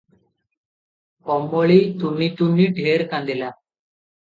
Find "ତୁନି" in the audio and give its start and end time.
2.03-2.33, 2.43-2.69